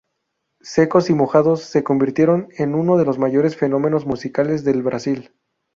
Secos 0.61 1.11
y 1.11 1.13
Mojados 1.13 1.61
se 1.61 1.83
convirtieron 1.83 2.47
en 2.57 2.73
uno 2.73 2.97
de 2.97 3.05
los 3.05 3.19
mayores 3.19 3.55
fenómenos 3.55 4.07
musicales 4.07 4.63
del 4.63 4.81
Brasil. 4.81 5.31